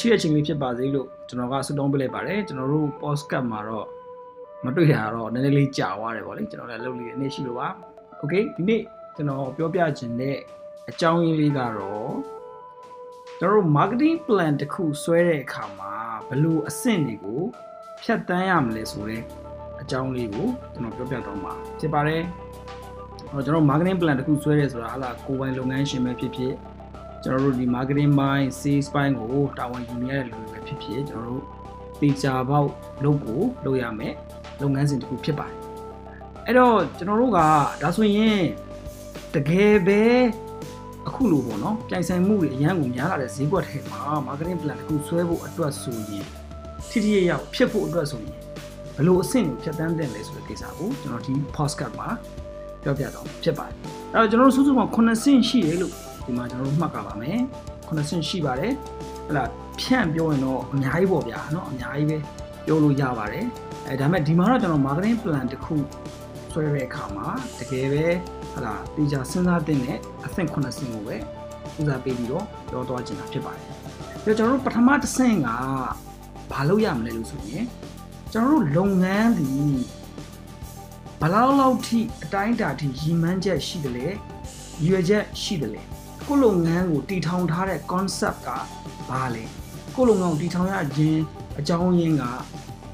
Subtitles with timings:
[0.00, 3.86] ရှိတဲ့အချိန်လေးဖြစ်ပါစေလို့ကျွန်တော်ကဆုတောင်းပေးလိုက်ပါတယ်ကျွန်တော်တို့ podcast မှာတော့
[4.64, 7.68] မတွေ့တာတော့နည်းနည်းလေးကြာသွားတယ်ဗောလေကျွန်တော်လည်းလုပ်လေးအနေရှိလို့ပါ
[8.18, 8.82] โอเคဒီနေ့
[9.16, 10.36] ကျွန်တော်ပြောပြခြင်းတဲ့
[10.90, 12.12] အကြောင်းရင်းလေးကတော့
[13.38, 15.92] ကျွန်တော်တို့ marketing plan တစ်ခုဆွဲတဲ့အခါမှာ
[16.28, 17.42] ဘယ်လိုအဆင့်တွေကို
[18.02, 19.22] ဖြတ်တန်းရမလဲဆိုတဲ့
[19.80, 22.22] အကြောင်းလေးကိုကျွန်တော်ပြောပြတော့မှာဖြစ်ပါတယ်
[23.32, 26.54] ဟောကျွန်တော် marketing plan တစ်ခုဆွဲရဲဆိုတာဟာလာကိုယ်ပိုင်လုပ်ငန်းရှင်ပဲဖြစ်ဖြစ်
[27.23, 31.43] ကျွန်တော်တို့ဒီ marketing ပိုင်း sales ပိုင်းကိုတာဝန်ယူနေရတဲ့လူတွေပဲဖြစ်ဖြစ်ကျွန်တော်တို့
[32.01, 32.69] တေချာပေါက်
[33.03, 34.13] လုပ်ကိုလုပ်ရမယ်
[34.61, 35.57] လုပ်ငန်းစဉ်တစ်ခုဖြစ်ပါတယ်
[36.45, 37.39] အဲ့တော့ကျွန်တော်တို့က
[37.81, 38.41] ဒါဆိုရင်
[39.33, 40.01] တကယ်ပဲ
[41.07, 46.25] အခုလိုပေါ့နော်ပြိုင်ဆိုင်မှုတွေအရန်ကိုများလာတဲ့ဈေးကွက်ထဲမှာ marketing plan တစ်ခုဆွဲဖို့အတွက်ဆိုရင်
[46.89, 48.37] ထိထိရောက်ဖြစ်ဖို့အတွက်ဆိုရင်
[48.95, 52.09] ဘယ်လိုအဆင့်ကိုဖြတ်တန်းတင်လဲဆိုတဲ့ကိစ္စကိုကျွန်တော်ဒီ podcast မှာ
[52.83, 53.75] ပြောပြတော့ဖြစ်ပါတယ်
[54.13, 55.93] အဲ့တော့ကျွန်တော်တို့စုစုပေါင်း9ဆင့်ရှိတယ်လို့
[56.24, 57.38] ဒီမှာကျွန်တော်တို့မှတ်ကြပါမယ်
[57.88, 58.72] 9ဆင့်ရှိပါတယ်
[59.26, 62.16] ဟဲ့လားဖြန့်ပြောရင်တော့အများကြီးပေါ့ဗျာเนาะအများကြီးပဲ
[62.66, 63.44] ပြောလို့ရပါတယ်
[63.86, 65.74] အဲဒါပေမဲ့ဒီမှာတော့ကျွန်တော် marketing plan တစ်ခု
[66.52, 67.26] ဆွဲတဲ့အခါမှာ
[67.58, 68.06] တကယ်ပဲ
[68.54, 71.16] ဟလာတေချာစဉ်းစားတင်တဲ့အဆင့်9ဆင့်ကိုပဲ
[71.78, 73.64] ဦးစားပေးပြီးတော့ပြောသွားချင်တာဖြစ်ပါတယ်။
[74.22, 75.48] ပြီးတော့ကျွန်တော်တို့ပထမတစ်ဆင့်က
[76.52, 77.64] ဘာလုပ်ရမလဲလို့ဆိုရင်
[78.32, 79.48] ကျွန်တော်တို့လုပ်ငန်းဒီ
[81.20, 84.06] ဘလောက်လောက်ထိအတိုင်းအတာထိရည်မှန်းချက်ရှိတယ်လေ
[84.86, 85.82] ရွယ်ချက်ရှိတယ်လေ
[86.27, 88.49] ကိုလုပ်ငန်းကိုတည်ထောင်ထားတဲ့ concept က
[89.09, 89.43] ဘာလဲ
[89.95, 91.21] ကိုလုပ်ငန်းကိုတည်ထောင်ရခြင်း
[91.59, 92.23] အကြောင်းရင်းက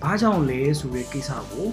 [0.04, 1.68] ဘာကြောင့်လဲဆိုတဲ့ကိစ္စကို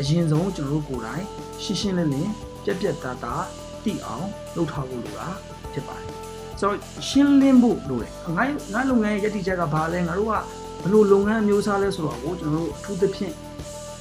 [0.00, 1.24] အရင်ဆုံးကျွန်တော်တို့ကိုယ်တိုင်
[1.62, 2.32] ရှင်းရှင်းလင်းလင်း
[2.64, 3.44] ပြက်ပြက်သားသား
[3.84, 5.28] သိအောင်လုပ်ထားဖို့လိုတာ
[5.72, 6.12] ဖြစ်ပါတယ်
[6.60, 6.76] ဆိုတော့
[7.08, 10.34] ရှင်းလင်းဖို့လိုတယ်ငါငါလုပ်ငန်းရဲ့ယက်တိချက်ကဘာလဲငါတို့က
[10.82, 13.34] ဘယ်လိုလုပ်ငန်းအမျိုးအစားလဲဆိုတော့ကိုကျွန်တော်တို့အထူးသဖြင့်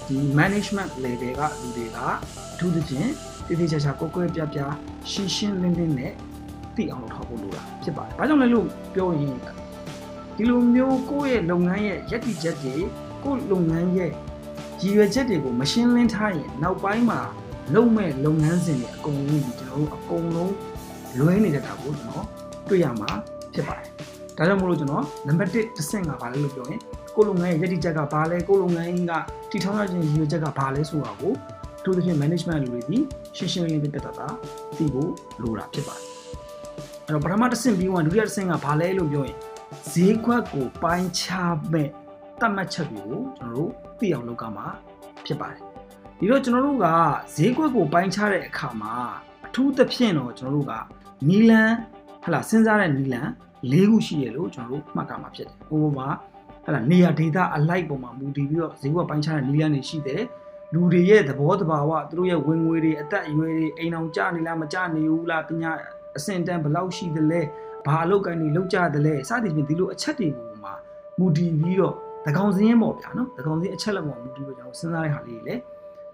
[0.08, 1.98] ဒီ management level ကလူတွေက
[2.54, 3.10] အထူးသဖြင့်
[3.48, 4.60] တည်တည်ချာချာကိုကိုယ်ပြပြ
[5.12, 6.14] ရှင်းရှင်းလင်းလင်းနဲ့
[6.78, 9.36] သိအောင်လုပ်ထားဖို့လိုတာဖြစ်ပါတယ်။ဘာကြောင့်လဲလို့ပြောရင်
[10.36, 12.76] ဒီလိုမျိုးကိုယ့်ရဲ့လုပ်ငန်းရဲ့ယက်တိချက်တွေ
[13.24, 14.12] ကိုယ့်လုပ်ငန်းရဲ့
[14.82, 17.20] ရည်ရွယ်ချက်တွေကိုမရှင်းလင်းထားရင်နောက်ပိုင်းမှာ
[17.76, 20.54] လုပ်မဲ့လုပ်ငန်းစဉ်တွေအကုန်လုံးဒီကျွန်တော်တို့အကုန်လုံး
[21.20, 22.26] လွဲနေတတ်တာကိုကျွန်တော်
[22.70, 23.10] တွေ့ရမှာ
[23.54, 23.90] ဖြစ်ပါတယ်။
[24.38, 26.80] ဒါကြောင့်မို့လို့ကျွန်တော်နံပါတ်1တစ်ဆင့်ကဘာလဲလို့ပြောရင်
[27.16, 29.12] ကိုယ်လုပ်ငန်းရဲ့ယက်တိချက်ကဘာလဲကိုယ်လုပ်ငန်းက
[29.52, 31.34] တည်ထောင်ရခြင်းရည်ရွယ်ချက်ကဘာလဲဆိုတာကို
[31.80, 32.98] အထူးသဖြင့် management လူတွေဒီ
[33.38, 34.28] ရှင်းရှင်းလင်းလင်းပြတ်တာတာ
[34.78, 35.12] သိဖို့
[35.42, 36.10] လိုတာဖြစ်ပါတယ်။
[37.06, 39.38] အဲ့တော့ပထမတစ်ဆင့်ပြီးဝင်ဒုတိယတစ်ဆင့်ကဘာလဲလို့ပြောရင်
[39.92, 41.90] ဈေးကွက်ကိုပိုင်းခြားမဲ့
[42.40, 44.66] တတ်မှတ်ချက်တွေကိုကျွန်တော်တို့သိအောင်လုပ်ကမှာ
[45.26, 45.62] ဖြစ်ပါတယ်
[46.20, 46.88] ဒီတော့ကျွန်တော်တို့က
[47.36, 48.96] ဈေးကွက်ကိုပိုင်းခြားတဲ့အခါမှာ
[49.46, 50.74] အထူးသဖြင့်တော့ကျွန်တော်တို့က
[51.28, 51.72] နီလန်
[52.24, 53.28] ဟလာစဉ်းစားတဲ့နီလန်
[53.72, 56.08] ၄ခုရှိရလို့ကျွန်တော်တို့မှတ်ကမှာဖြစ်တယ်။ဥပမာ
[56.66, 60.22] ဟလာနေရာဒေတာအလိုက်ပုံမှာမူတည်ပြီးတော့ဈေးကွက်ပိုင်းခြားတဲ့နီလန်တွေရှိတယ်။
[60.74, 65.72] လူတွေရဲ့သဘောတဘာဝသူတို့ရဲ့ဝင်ငွေတွေအသက်အရွယ်တွေအိမ်အောင်ကြနေလားမကြနေဘူးလားပညာ
[66.18, 67.42] အဆင့်တန်းဘယ်လောက်ရှိသလဲ
[67.86, 70.74] ဘာအလုပ်ကိုင်းတွေလောက်ကြသလဲစသည်ဖြင့်ဒီလိုအချက်တွေပုံမှာ
[71.20, 71.94] မူတည်ပြီးတော့
[72.26, 75.56] သကောင်စင်းပေါ့ဗျာနော်သကောင်စင်းအချက်လက်ပေါ်မူတည်ပြီးကျွန်တော်စဉ်းစားတဲ့ဟာလေးတွေလေ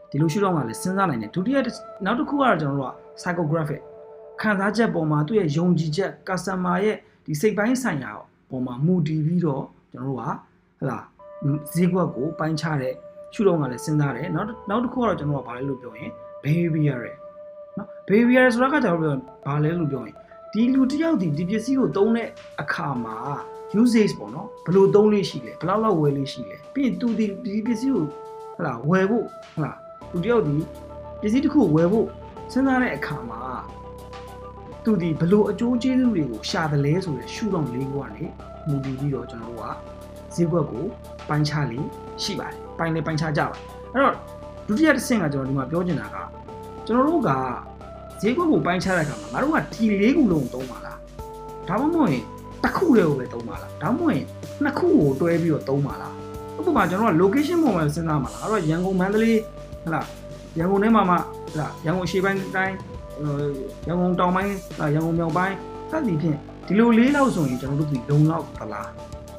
[0.10, 1.58] ဒီလိုရှုထောင့်ကလည်းစဉ်းစားနိုင်တယ်ဒုတိယ
[2.06, 3.82] နောက်တစ်ခုကတော့ကျွန်တော်တို့က psychographic
[4.42, 6.96] ခံစားချက်ပေါ်မှာသူ့ရဲ့ယုံကြည်ချက် customer ရဲ့
[7.26, 8.12] ဒီစိတ်ပိုင်းဆိုင်ရာ
[8.50, 10.24] ပေါ်မှာမူတည်ပြီးတော့ကျွန်တော်တို့က
[10.80, 11.00] ဟလာ
[11.74, 12.94] ဈေးကွက်ကိုပိုင်းခြားတဲ့
[13.34, 16.10] ရှုထောင့်ကလည်းစဉ်းစားတယ်နောက်နောက်တစ်ခုကတော့ကျွန်တော်ကဘာလဲလို့ပြောရင်
[16.44, 17.16] behavior ရယ်
[17.78, 20.16] နော် behavior ဆိုတာကကျွန်တော်တို့ဘာလဲလို့ပြောရင်
[20.54, 22.28] ဒီလူတစ်ယောက်ဒီဒီပစ္စည်းကိုသုံးတဲ့
[22.62, 23.18] အခါမှာ
[23.82, 28.06] usage ပေါ့နော်ဘယ်လိုသုံးလေးရှိလဲဘယ်လောက်လောက်ဝယ်လေးရှိလဲပြီးရင်သူဒီဒီပစ္စည်းကို
[28.58, 29.72] ဟလာဝယ်ဖို့ဟလာ
[30.12, 30.56] သူတယောက်ဒီ
[31.22, 32.08] ပစ္စည်းတစ်ခုဝယ်ဖို့
[32.52, 33.40] စဉ်းစားတဲ့အခါမှာ
[34.84, 38.26] သူဒီဘယ်လိုအကျိုးကျေးဇူးတွေကိုရှာတယ်လဲဆိုရယ်ရှုထောင့်လေးခုကနေ
[38.68, 39.66] မူတည်ပြီးတော့ကျွန်တော်တို့က
[40.34, 40.86] ဈေးကွက်ကို
[41.30, 41.86] ပိုင်းခြားလေး
[42.24, 43.58] ရှိပါတယ်ပိုင်းလေးပိုင်းခြားကြပါ
[43.94, 44.16] အဲ့တော့
[44.68, 46.18] ဒုတိယတစ်ဆင့်ကကျွန်တော်ဒီမှာပြောချင်တာက
[46.88, 47.30] ကျွန်တော်တို့က
[48.22, 50.98] ဈေးကွက်ကိုပိုင်းခြားတဲ့အခါမှာငါတို့ကဒီလေးခုလုံးသုံးပါလား
[51.68, 52.24] ဒါမှမဟုတ်ရင်
[52.64, 54.26] တစ်ခုတည်းကိုပဲသုံးပါလားဒါမှမဟုတ်ရင်
[54.64, 56.14] နှစ်ခုကိုတွဲပြီးတော့သုံးပါလား
[56.58, 59.40] ဥပမာကျွန်တော်က location ပေါ်မှာစဉ်းစားမှာလားအဲ့တော့ရန်ကုန်မန္တလေး
[59.86, 60.02] ဟလာ
[60.58, 61.16] ရန်ကုန်ထဲမှာမှ
[61.54, 62.76] ဟလာရန်ကုန်ရှေ့ပိုင်းတိုင်း
[63.88, 64.52] ရန်ကုန်တောင်ပိုင်း
[64.94, 65.56] ရန်ကုန်မြောက်ပိုင်း
[65.92, 66.38] စသည်ဖြင့်
[66.68, 68.90] ဒီလိုလေးလောက်ဆိုရင်ကျွန်တော်တို့ဒီလုံလောက်သလား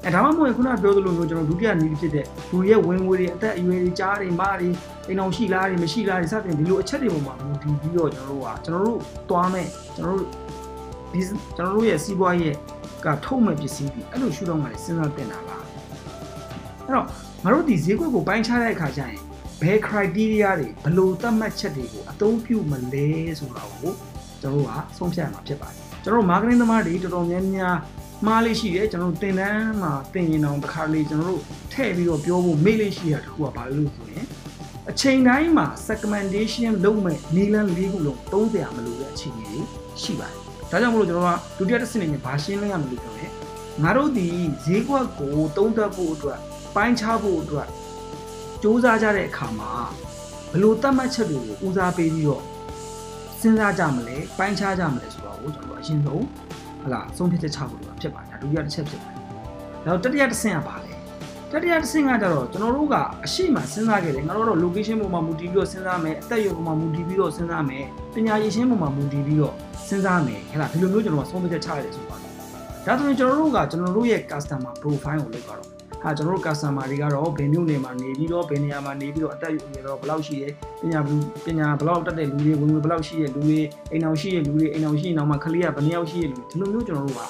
[0.05, 4.69] အဲဒါမှမဟုတ်ခုနပြောသလိုမျိုးကျွန်တော်ဒုတိယနည်းဖြစ်တဲ့လူရဲ့ဝင်ငွေတွေအသက်အရွယ်တွေကြားတွေမားတွေ
[5.09, 8.99] အိမ်အောင်ရှိလားတွေမရှိလားတွေစသဖြင့်ဒီလိုအချက်တွေပေါ်မှာမူတည်ပြီးတော့ကျွန်တော်တို့ကကျွန်တော်တို့
[9.31, 9.67] သွားမဲ့
[9.97, 10.29] ကျွန်တော်တို့
[11.13, 11.21] ဒီ
[11.57, 12.55] ကျွန်တော်တို့ရဲ့စီးပွားရေး
[13.05, 17.07] ကထုတ်မဲ့ပစ္စည်းတွေအဲ့လိုရှုတော့မှလည်းစဉ်းစားတင်တာလားအဲ့တော့
[17.45, 19.19] ငါတို့ဒီဈေးကွက်ကိုပိုင်းခြားတဲ့အခါကျရင်
[19.61, 23.07] ဘယ် criteria တွေဘယ်လိုသတ်မှတ်ချက်တွေကိုအသုံးပြုမလဲ
[23.39, 23.93] ဆိုတာကို
[24.43, 27.77] ကျွန်တော်တို့ကဆုံးဖြတ်ရမှာဖြစ်ပါတယ်ကျွန်တော်တို့ marketing သမားတွေတော်တော်များများ
[28.27, 31.43] မှားလေးရှိတယ်ကျွန်တော်တို့သင်တန်းမှာသင်ရင်တော့တစ်ခါလေးကျွန်တော်တို့
[31.73, 34.27] ထည့်ပြီးတော့ပြောဖို့မေ့လေးရှိတာတခုကဘာလို့ဆိုရင်
[34.91, 39.61] အချိန်တိုင်းမှာ segmentation လုပ်မဲ့နီလန်၄ခုလုံးသုံးစရာမလိုတဲ့အခြေအနေတွေ
[40.03, 40.39] ရှိပါတယ်
[40.71, 43.33] ဒါကြောင့်မလို့ကျွန်တော်ကဒုတိယတစ်ဆင့်နေဘာရှင်းလင်းရမလို့ပြောရင်
[43.83, 44.29] ငါတို့ဒီ
[44.65, 46.39] ဈေးကွက်ကိုတုံးသက်ဖို့အတွက်
[46.75, 47.69] ပိုင်းခြားဖို့အတွက်
[48.63, 49.73] စူးစမ်းကြတဲ့အခါမှာ
[50.53, 52.45] ဘလို့တတ်မှတ်ချက်တွေကိုဦးစားပေးပြီးတော့
[53.41, 56.25] စဉ်းစားကြမလဲပိုင်းခြားကြမလဲဆိုတော့ကိုကျွန်တော်အရင်ဆုံး
[56.83, 59.23] ဟလာဆုံးဖြတ်ချက်ချဖို့လိုဖြစ်ပါတယ်ဒုတိယတစ်ချက်ဖြစ်ပါတယ်
[59.87, 60.93] နောက်တတိယတစ်ဆင့်ကပါလေ
[61.51, 62.95] တတိယတစ်ဆင့်ကကြတော့ကျွန်တော်တို့က
[63.25, 67.85] အရှိမစဉ်းစားခဲ့တယ်ငါတို့တော့ location ပေါ်မှာမူတည်ပြီးတော့စဉ်းစားမယ်အသက်အရွယ်ပေါ်မှာမူတည်ပြီးတော့စဉ်းစားမယ်
[68.15, 69.55] ပညာရည်ရှင်းပေါ်မှာမူတည်ပြီးတော့
[69.89, 72.31] စဉ်းစားမယ်ဟဲ့လားဒီလိုမျိုးကျွန်တော်ကဆုံးဖြတ်ချက်ချရတယ်ဆိုပါတယ်
[72.87, 75.72] ဒါဆိုရင်ကျွန်တော်တို့ကကျွန်တော်တို့ရဲ့ customer profile ကိုလုပ်ကြတော့
[76.03, 81.01] ဟာကျွန်တော်တို့ customer တွေကတော့ဘယ်မျိုးနေမှာနေပြီးတော့ဘယ်နေရာမှာနေပြီးတော့အသက်အရွယ်တော့ဘယ်လောက်ရှိတယ်ပညာ
[81.45, 83.61] ပညာဘယ်လောက်တက်တဲ့လူတွေဝင်ဝင်ဘယ်လောက်ရှိတဲ့လူတွေ
[83.93, 87.23] အိမ်အောင်ရှိတဲ့လူတွေအိမ်အောင်ရှိရင်တော့မှခလေးကဘယ်နှယောက်ရှိတဲ့လူဒီလိုမျိုးကျွန်တော်တို့က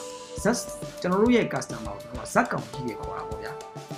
[0.45, 0.67] zest
[1.01, 3.53] ကျွန်တော်တို့ရဲ့ customer ကိုကျွန်တော်ကဇက်ကောင်ကြီးတွေခေါ်တာပေါ့ဗျာ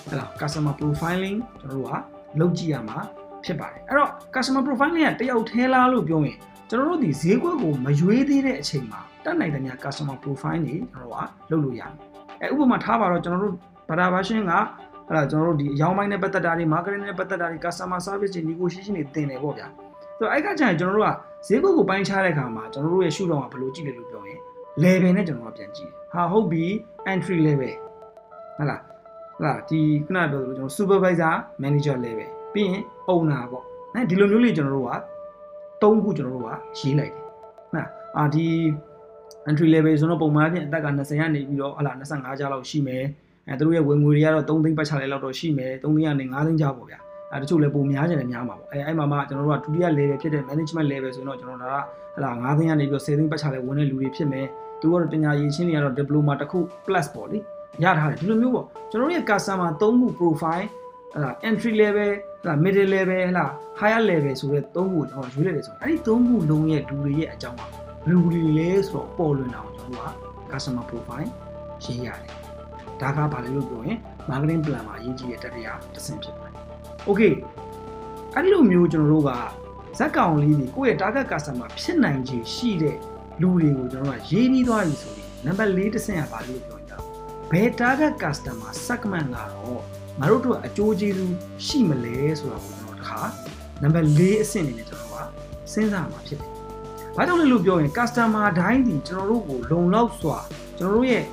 [0.09, 1.95] အဲ့ဒါ customer profiling ကျွန်တော်တို့က
[2.41, 2.99] လုပ်ကြည့်ရမှာ
[3.45, 6.39] ဖြစ်ပါတယ်အဲ့တော့ customer profiling ကတယောက်ထဲလားလို့ပြောရင်
[6.71, 11.19] ကျွန်တော်တို့ဒီဈေးကွက်ကိုမရွေးသေးတဲ့အချိန်မှာတက်နိုင်တဲ့များ customer profile တွေကျွန်တော်တို့
[11.49, 11.93] ကလုပ်လို့ရတယ်
[12.43, 13.57] အဲဥပမာထားပါတော့ကျွန်တော်တို့
[13.89, 14.53] ဘာသာဘာရှင်းက
[15.09, 19.67] အဲ့ဒါကျွန်တော်တို့ဒီအယောင်းပိုင်းနဲ့ပတ်သက်တာတွေ marketing နဲ့ပတ်သက်တာတွေ customer service တွေ negotiation တွေတင်တယ်ပေါ့ဗျာ
[20.19, 21.11] ဆိုတော့အဲ့ကကြာရင်ကျွန်တော်တို့က
[21.47, 24.41] ဈေးကွက်ကိုပိုင်းခြားတဲ့အခါမှာကျွန်တော်တို့ရဲ့ရှုထောင့်ကဘယ်လိုကြည့်လဲလို့ပြောရင်
[24.83, 26.65] level နဲ့ကျွန်တော်တို့ပြန်ကြည့်ဟာဟုတ်ပြီ
[27.13, 27.73] entry level
[28.57, 28.81] ဟုတ်လား
[29.35, 32.83] ဟုတ်လားဒီခုနပြောသလိုကျွန်တော် supervisor manager level ပြီးရင်
[33.13, 33.65] owner ပေါ့
[33.95, 34.93] နော်ဒီလိုမျိုးလေးကျွန်တော်တို့က
[35.83, 36.49] ၃ခုကျွန်တော်တို့က
[36.79, 37.25] ရေးလိုက်တယ်
[37.75, 37.89] နော်
[38.19, 38.47] အာဒီ
[39.49, 43.05] entry level ဆိုတော့ပုံမှန်အဖြစ်အသက်က20ကနေပြီးတော့ဟလာ25ကျားလောက်ရှိမယ်
[43.49, 46.99] အဲသူတို့ရဲ့ဝင်ငွေတွေကတော့3သိန်းပတ်ချလဲလောက်တော့ရှိမယ်3သိန်းကနေ5သိန်းကျားပေါ့ဗျာ
[47.33, 51.77] အဲတချို့လည်းပုံများကြတယ်များမှာပေါ့အဲအဲ့မှာမှကျွန်တော်တို့ကဒုတိယ level ဖြစ်တဲ့ management level ဆိုတော့ကျွန်တော်တို့က
[52.17, 54.47] ဟလာ9သိန်းကနေပြီးတော့10သိန်းပတ်ချလဲဝင်တဲ့လူတွေဖြစ်မယ်
[54.81, 57.39] သူကတော့ပညာရေးချင်းတွေကတော့ diploma တစ်ခု plus ပေါ့လေ
[57.83, 60.67] ရထားတယ်ဒီလိုမျိုးပေါ့ကျွန်တော်တို့ရဲ့ customer 3ခု profile
[61.13, 62.11] ဟလာ entry level
[62.43, 63.47] ဟလာ middle level ဟလာ
[63.81, 67.73] higher level ဆိုတဲ့3ခုကိုကျွန်တော်ရွေးလိုက်တယ်ဆိုရင်အဲ့ဒီ3ခုလုံးရဲ့လူတွေရဲ့အကြောင်းကဘယ်
[68.09, 71.29] လိုလဲဆိုတော့ပေါ်လွင်တာကိုကျွန်တော်တို့က customer profile
[71.85, 72.44] ရေးရတယ်
[73.01, 73.99] ဒါကဘာလဲလို့ပြောရင်
[74.31, 76.55] marketing plan မှာအရေးကြီးတဲ့တတိယတစ်ဆင့်ဖြစ်ပါတယ်။
[77.09, 77.33] Okay
[78.35, 79.31] အဲ့လိုမျိုးကျွန်တော်တို့က
[79.99, 82.97] ဇက်ကောင်လေးတွေကိုယ့်ရဲ့ target customer ဖြစ်နိုင်ခြေရှိတဲ့
[83.41, 86.93] လူတွေကိုကျွန်တော်တို့ကရေးပြီးသွားပြီဆိုရင်နံပါတ်၄တစ်ဆင့်ကဘာလို့ပြောကြ
[87.51, 89.81] ဘယ် target customer segment ကတော့
[90.21, 91.35] ငါတို့တို့အကျိုးကျေးဇူး
[91.67, 93.21] ရှိမလဲဆိုတာကိုကျွန်တော်တခါ
[93.83, 95.17] နံပါတ်၄အဆင့်အနေနဲ့ကျွန်တော်က
[95.73, 96.51] စဉ်းစားမှာဖြစ်တယ်။
[97.17, 100.39] ဘာကြောင့်လဲလို့ပြောရင် customer တိုင်းဒီကျွန်တော်တို့ကိုလုံလောက်စွာ
[100.79, 101.25] ကျွန်တော်တို့ရဲ့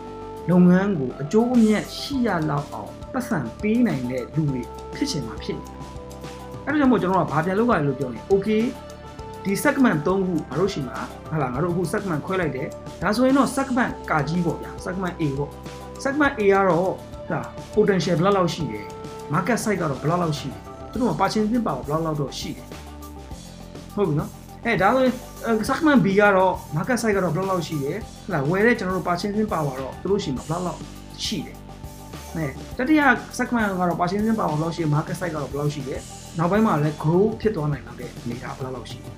[0.50, 4.62] လုပ်ငန်းကိုအကျိုးအမြတ်ရှိရလောက်အောင်ပတ်စံပေးနိုင်တဲ့လူတွေ
[4.96, 5.80] ဖြစ်ချင်မှာဖြစ်တယ်။
[6.66, 8.64] အဲဒါကြောင့်မို့ကျွန်တော်ကဘာပြန်လုပ်ရလဲလို့ပြောရင် okay
[9.44, 10.98] ဒီ segment 3ခုငါတို့ရှိမှာ
[11.32, 12.68] ဟာလာငါတို့အခု segment ခွဲလိုက်တယ်
[13.02, 15.52] ဒါဆိုရင်တော့ segment ကာကြီးပေါ့ဗျာ segment A ပေါ့
[16.04, 16.92] segment A ကတော့
[17.30, 17.40] ဟာ
[17.76, 18.86] potential ဘယ်လောက်ရှိတယ်
[19.34, 20.62] market size ကတော့ဘယ်လောက်ရှိတယ်
[20.92, 22.66] သူတို့က purchasing power ဘယ်လောက်တော့ရှိတယ်
[23.96, 24.30] ဟုတ်ပြီနော်
[24.66, 25.14] အဲဒါဆိုရင်
[25.70, 30.80] segment B ကတော့ market size ကတော့ဘယ်လောက်ရှိတယ်ဟလာဝယ်တဲ့ကျွန်တော်တို့ purchasing power တော့သူတို့ရှိမှာဘယ်လောက်
[31.26, 31.58] ရှိတယ်
[32.36, 32.46] အဲ
[32.78, 33.02] တတိယ
[33.38, 36.02] segment ကတော့ purchasing power ဘယ်လောက်ရှိတယ် market size ကတော့ဘယ်လောက်ရှိတယ်
[36.38, 39.14] နောက်ပိုင်းမှာလည်း grow ဖြစ်သွားနိုင်တဲ့အနေအထားဘယ်လောက်ရှိတယ်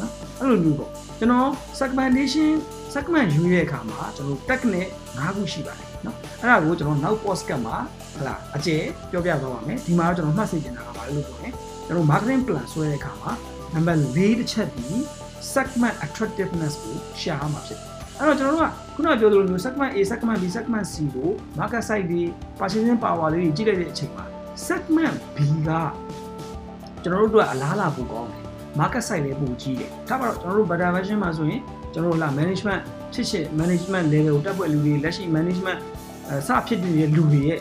[0.00, 1.48] နော်အဲ့လိုမျိုးပေါ့ကျွန်တော်
[1.80, 2.52] segmentation
[2.94, 7.76] segment ယူရဲ့အခါမှာကျွန်တော် technique ၅ခုရှိပါတယ်နော်အဲ့ဒါကိုကျွန်တော်နောက် podcast မှာ
[8.16, 11.54] ဟလာအကျယ်ပြောပြသွားပါမယ်ဒီမှာတော့ကျွန်တော်မှတ်စေချင်တာကဘာလဲလို့ပြောရင်
[11.86, 13.32] ကျွန်တော် marketing plan ဆွဲတဲ့အခါမှာ
[13.74, 14.88] နံပါတ်၄တစ်ချက်ဒီ
[15.54, 21.28] segment attractiveness ကိုရှာရမှာဖြစ်တယ်အဲ့တော့ကျွန်တော်တို့ကခုနကပြောသလိုမျိုး segment A segment B segment C ကို
[21.58, 22.22] market size တွေ
[22.58, 24.24] purchasing power လေးတွေကြည့်လိုက်တဲ့အချိန်မှာ
[24.66, 25.70] segment B က
[27.02, 28.42] ကျွန်တော်တို့အတွက်အလားအလာပိုကောင်းတယ်
[28.80, 31.60] market size လည်းပိုကြီးတယ်ဒါပါတော့ကျွန်တော်တို့ better version မှာဆိုရင်
[31.92, 32.80] ကျွန်တော်တို့လာ management
[33.12, 35.78] ဖြစ်ဖြစ် management level ကိုတက်ပွက်လူတွေလက်ရှိ management
[36.28, 37.60] အဲစဖြစ်နေတဲ့လူတွေရဲ့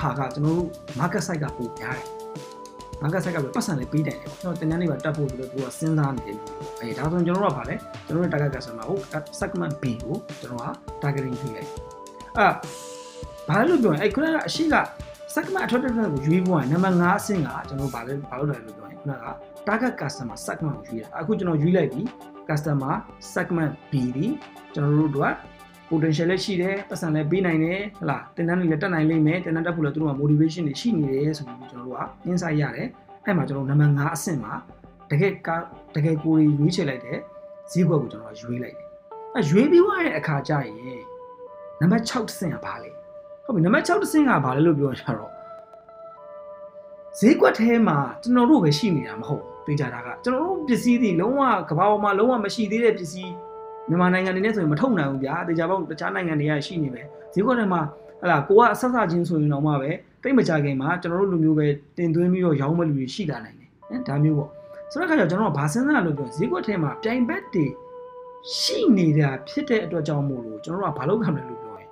[0.00, 0.68] ဟာကကျွန်တော်တို့
[1.00, 2.19] market size ကပိုများတယ်
[3.02, 6.36] market size ကပဲပတ်စံလေးပေးတယ်ပေါ့ကျွန်တော်တင်တန်းလေးပါတက်ဖို့ဆိုတော့သူကစဉ်းစားနေတယ်
[6.80, 7.74] အဲဒါဆိုရင်ကျွန်တော်တို့ကဗာလဲ
[8.06, 8.98] ကျွန်တော်တို့ target customer ကို
[9.40, 10.68] segment B ကိုကျွန်တော်က
[11.02, 11.68] targeting ပြုလိုက်
[12.38, 12.46] အဲ
[13.48, 14.76] ဘာလို့ပြောရင်အဲခုနကအရှိက
[15.34, 19.24] segment attractiveness ကိုရွေးဖို့ကနံပါတ်5အဆင့်ကကျွန်တော်ဘာလဲဘာလို့လဲလို့ပြောရင်ခုနက
[19.68, 22.02] target customer segment ကိုရွေးတာအခုကျွန်တော်ရွေးလိုက်ပြီ
[22.48, 22.94] customer
[23.34, 24.26] segment B ဒီ
[24.74, 25.26] ကျွန်တော်တို့က
[25.90, 32.88] potential လည်းရှိတယ်ပတ်စံလည်းပေးနိုင်တယ်ဟလာတင်တန်းတွေလည်းတက်နိုင်လိမ့်မယ်တင်တန်းတက်ဖို့လည်းသူတို့က motivation တွေရှိနေတယ်ဆိုပြီးကျွန်တော်တို့က insight ရတယ်
[33.24, 34.52] အဲ့မှာကျွန်တော်နံပါတ်5အဆင့်မှာ
[35.10, 35.48] တကယ်က
[35.94, 37.18] တကယ်ကိုယ်ရွေးချယ်လိုက်တဲ့
[37.70, 38.88] ဈေးကွက်ကိုကျွန်တော်ကရွေးလိုက်တယ်
[39.34, 41.02] အဲရွေးပြီးသွားတဲ့အခါကျရင်
[41.80, 42.90] နံပါတ်6အဆင့်ကဘာလဲ
[43.44, 45.30] ဟုတ်ပြီနံပါတ်6အဆင့်ကဘာလဲလို့ပြောရတော့
[47.18, 53.32] ဈေးကွက်ထဲမှာကျွန်တော်တို့ပဲရှိနေတာမဟုတ်သိကြတာကကျွန်တော်တို့ပစ္စည်းတွေလုံးဝကဘာပေါ်မှာလုံးဝမရှိသေးတဲ့ပစ္စည်း
[53.90, 57.02] မြန်မာနိုင်ငံတွေနဲ့ဆိုရင်မထုတ်နိုင်ဘူးဗျာတေချာပေါက်တခြားနိုင်ငံတွေကရှိနေပဲ
[57.34, 57.80] ဈေးကွက်ထဲမှာ
[58.20, 59.90] ဟလာကိုကအဆက်ဆက်ချင်းဆိုရင်တော့မှပဲ
[60.22, 61.66] တိတ်မကြခင်မှာကျွန်တော်တို့လူမျိုးပဲ
[61.96, 64.50] တင်သွင်းပြီးတော့ရောင်းမဲ့လူတွေရှိလာနိုင်တယ်နော်ဒါမျိုးပေါ့
[64.90, 67.66] ဆိုတော့ခါကျကျွန်တော်ကဘာစဉ်းစားလို့ပြောဈေးကွက်ထဲမှာပြိုင်ဘက်တွေ
[68.58, 71.88] ရှိနေတာဖြစ်တဲ့အတွက်ကြောင့်မို့လို့ကျွန်တော်တို့ကဘာလုပ်ခံလဲလို့ပြောရင်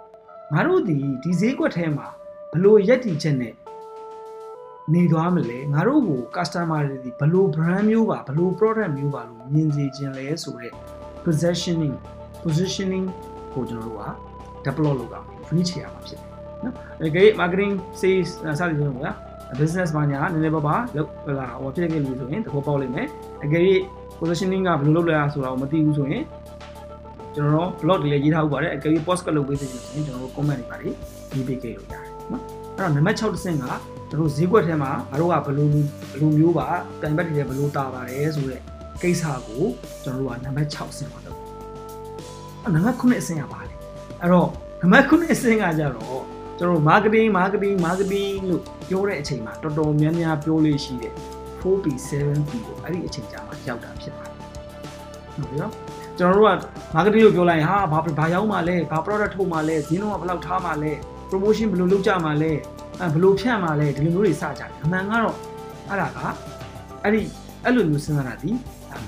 [0.52, 2.06] ငါတို့ဒီဒီဈေးကွက်ထဲမှာ
[2.52, 3.54] ဘလို့ရက်တီချက်နဲ့
[4.94, 11.94] နေသွားမလဲငါတို့ကို customer တွေဒီဘလို့ brand မျိုးပါဘလို့ product မျိုးပါလို့မြင်စေခြင်းလဲဆိုတော့ positioning
[12.44, 13.06] positioning
[13.54, 14.04] ကိုကျွန်တော်တို့က
[14.64, 15.20] develop လုပ်တာ
[15.54, 16.28] reach ရမှာဖြစ်တယ်
[16.64, 19.12] နော်အဲကိ marketing sales စသဖြင့်ပေါ့ဗျာ
[19.58, 23.06] business ဘာညာနည်းနည်းပါးပါလောက်ဟလာဟိုဖြစ်နေပြီဆိုရင်သဘောပေါက်လိမ့်မယ်
[23.44, 23.62] အကယ်၍
[24.18, 26.24] positioning ကဘယ်လိုလုပ်လဲဆိုတာကိုမသိဘူးဆိုရင်
[27.34, 30.94] ကျွန်တော်တို့ blog တွေလည်းရေးထားဥပါတယ်အကယ်၍ post ကလုပ်ပေးသေးတယ်ဆိုရင်ကျွန်တော်တို့ comment တွေပါလေး
[31.34, 32.42] ရေးပေးခဲ့လို့ရတယ်နော်
[32.76, 33.64] အဲ့တော့နံပါတ်6တစ်ဆင့်က
[34.10, 36.66] ကျွန်တော်ဈေးကွက်ထဲမှာငါတို့ကဘယ်လိုဘယ်လိုမျိုးပါ
[37.02, 38.60] တိုင်ဘက်တွေလည်းဘယ်လိုတာပါတယ်ဆိုတဲ့
[39.02, 39.64] ကိစ္စကို
[40.04, 41.38] ကျွန်တော်တို့ကနံပါတ်6ဆင့်ပါတော့
[42.62, 43.74] အဲ့နံပါတ်9အဆင့်ကပါလေ
[44.20, 44.48] အဲ့တော့
[44.82, 46.20] နံပါတ်9အဆင့်ကကြတော့
[46.58, 51.14] ကျွန်တော်တို့ marketing marketing marketing လို့ပြောတဲ့အချိန်မှာတော်တော်များများပြောလို့ရှိတယ်
[51.60, 54.36] 4P 7P ကိုအဲ့ဒီအချိန်ကြာမှာရောက်တာဖြစ်ပါတယ်
[55.34, 55.72] ဟုတ်ပြီနော်
[56.18, 56.52] ကျွန်တော်တို့က
[56.94, 60.92] marketing လို့ပြောလိုက်ရင်ဟာဘာဘာရောက်မှလဲဘာ product ထုတ်မှလဲဈေးနှုန်းကဘယ်လောက်ထားမှလဲ
[61.30, 62.52] promotion ဘယ်လိုလုပ်ကြမှလဲ
[63.00, 65.36] အဲဘယ်လိုဖြန့်မှလဲဒီလိုမျိုးတွေစကြတယ်အမှန်ကတော့
[65.88, 66.18] အဲ့ဒါက
[67.02, 67.22] အဲ့ဒီ
[67.64, 68.50] အဲ့လိုမျိုးစဉ်းစားတာဒီ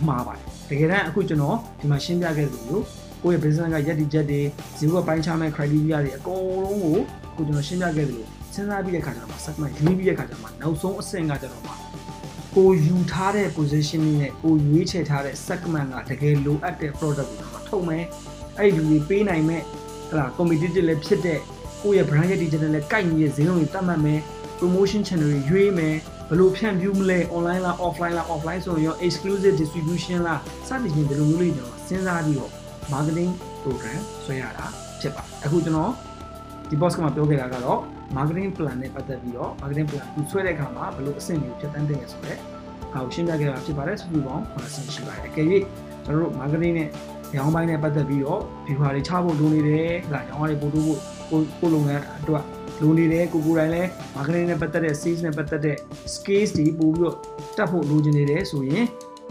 [0.08, 2.84] မှားပါတယ်တကယ်တမ်းအခုကျွန်တော်ဒီမှာရှင်းပြခဲ့သလိုမျိုး
[3.22, 4.40] ကိုယ့်ရဲ့ business ကရက်တီချက်တွေ
[4.78, 6.96] ဈေးကွက်ပိုင်းခြားမဲ့ criteria တွေအကုန်လုံးကို
[7.36, 11.64] ကိုကျွန်တော်ရှင်းပြခဲ့သလိုစဉ်းစားပြီးတဲ့ခါကျတော့ segment ရေးပြီးတဲ့ခါကျတော့နောက်ဆုံးအဆင့်ကကျတော့
[12.56, 18.04] ကိုယူထားတဲ့ positioning နဲ့ကိုရွေးချယ်ထားတဲ့ segment ကတကယ်လိုအပ်တဲ့ product ကိုတော့ထုတ်မယ်
[18.58, 19.62] အဲ့ဒီလူတွေပေးနိုင်မဲ့
[20.10, 21.40] ဟလာ competitive လည်းဖြစ်တဲ့
[21.82, 24.20] ကိုယ့်ရဲ့ brand ရဲ့ digital နဲ့ကိုက်ညီတဲ့ဈေးနှုန်းတွေတတ်မှတ်မယ်
[24.58, 25.96] promotion channel တွေရွေးမယ်
[26.30, 32.50] ဘယ်လိုဖြန့်ဖြူးမလဲ online လား offline လား offline ဆိုရင်ရော exclusive distribution လားစသဖြင့်ဒီလိုမျိုးလေးကျွန်တော်စဉ်းစားပြီးတော့
[32.92, 33.30] marketing
[33.62, 34.66] program ဆွဲရတာ
[35.00, 35.90] ဖြစ်ပါတယ်အခုကျွန်တော်
[36.68, 37.78] ဒီ boss ကမှပြောခဲ့တာကတော့
[38.16, 42.38] marketing plan နဲ့ပတ်သက်ပြီးတော့ marketing plan ကိုဆွဲတဲ့အခါမှာဘယ်လိုအဆင့်မျိုးဖြတ်တန်းသင့်လဲဆိုတော့
[42.92, 45.46] ဟာကိုရှင်းပြခဲ့တာဖြစ်ပါတယ်စုစုပေါင်း9ဆင့်ရှိပါတယ်အကယ်၍
[46.04, 46.88] ကျွန်တော်တို့ marketing နဲ့
[47.36, 50.86] ရောင်းပိုင်းနဲ့ပတ်သက်ပြီးတော့ viewer တွေချဖို့လိုနေတယ်ဟလာရောင်းရတဲ့ပို့ဖို့
[51.30, 52.42] ကိုကိုလုပ်ငန်းအတွက်
[52.80, 55.76] လိုနေတယ်ကိုကိုယ်တိုင်လည်း marketing နဲ့ပတ်သက်တဲ့ sales နဲ့ပတ်သက်တဲ့
[56.14, 57.16] skills တွေပို့ပြီးတော့
[57.56, 58.86] တက်ဖို့လိုချင်နေတယ်ဆိုရင်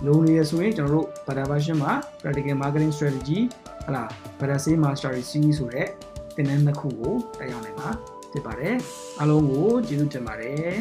[0.06, 3.40] လိုနေရဆိုရင်ကျွန်တော်တို့ beta version မှာ practical marketing strategy
[3.86, 4.04] ဟလာ
[4.40, 5.88] beta sales mastery series ဆိုတဲ့
[6.36, 7.90] သင်တန်းတစ်ခုကိုတက်ရောက်နိုင်ပါ
[8.32, 8.76] ဖြစ်ပါတယ်
[9.20, 10.74] အားလုံးကိုကျေးဇူးတင်ပါတယ်